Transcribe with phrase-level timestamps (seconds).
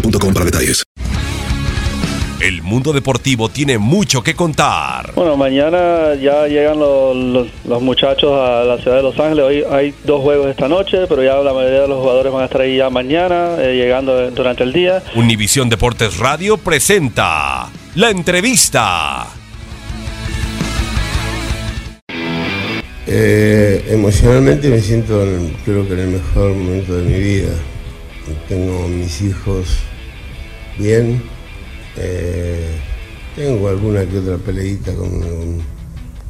[0.00, 0.82] boostmobile.com para detalles.
[2.38, 5.12] El mundo deportivo tiene mucho que contar.
[5.14, 9.44] Bueno, mañana ya llegan los, los- los muchachos a la ciudad de Los Ángeles.
[9.44, 12.44] Hoy hay dos juegos esta noche, pero ya la mayoría de los jugadores van a
[12.44, 15.02] estar ahí ya mañana, eh, llegando durante el día.
[15.16, 19.26] Univisión Deportes Radio presenta la entrevista.
[23.08, 27.48] Eh, emocionalmente me siento en- creo que en el mejor momento de mi vida.
[28.48, 29.78] Tengo mis hijos
[30.78, 31.22] bien.
[31.96, 32.76] eh,
[33.36, 35.62] tengo alguna que otra peleita con,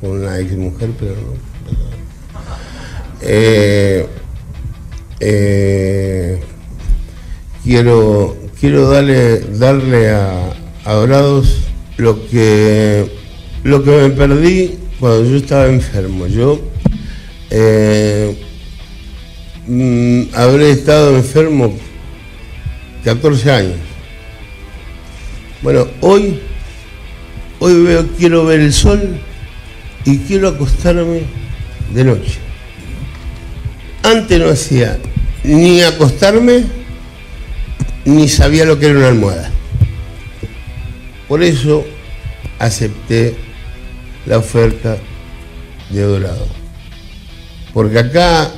[0.01, 1.35] con una ex mujer, pero no.
[3.23, 4.07] Eh,
[5.21, 6.41] eh,
[7.65, 10.53] quiero quiero darle darle a,
[10.85, 11.61] a Dorados
[11.97, 13.11] lo que
[13.65, 16.27] lo que me perdí cuando yo estaba enfermo.
[16.27, 16.61] Yo
[19.67, 21.77] mm, habré estado enfermo
[23.05, 23.77] 14 años.
[25.63, 26.41] Bueno, hoy,
[27.59, 29.19] hoy veo, quiero ver el sol
[30.05, 31.23] y quiero acostarme
[31.93, 32.39] de noche.
[34.03, 34.99] Antes no hacía
[35.43, 36.65] ni acostarme
[38.05, 39.51] ni sabía lo que era una almohada.
[41.29, 41.85] Por eso
[42.59, 43.35] acepté
[44.27, 44.97] la oferta
[45.91, 46.47] de Dorado.
[47.73, 48.53] Porque acá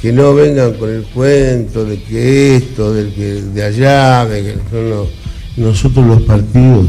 [0.00, 4.56] que no vengan con el cuento de que esto, del que de allá, de que
[4.72, 5.06] no, no.
[5.56, 6.86] nosotros los partidos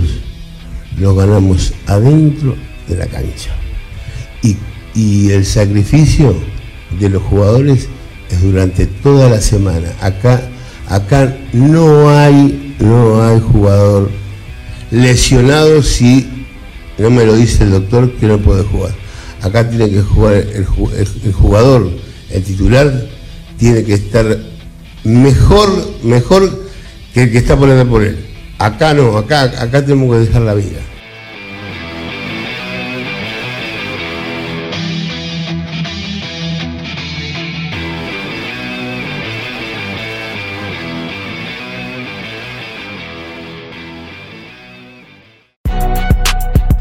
[0.98, 2.56] los ganamos adentro
[2.88, 3.52] de la cancha.
[4.44, 4.58] Y,
[4.94, 6.36] y el sacrificio
[7.00, 7.88] de los jugadores
[8.30, 9.92] es durante toda la semana.
[10.02, 10.42] Acá,
[10.88, 14.12] acá no hay, no hay jugador
[14.92, 16.28] lesionado si
[16.98, 18.92] no me lo dice el doctor que no puede jugar.
[19.42, 21.90] Acá tiene que jugar el, ju- el- el jugador,
[22.32, 23.08] el titular,
[23.58, 24.38] tiene que estar
[25.04, 25.70] mejor,
[26.04, 26.68] mejor
[27.14, 28.26] que el que está poniendo por él.
[28.58, 30.80] Acá no, acá, acá tenemos que dejar la vida.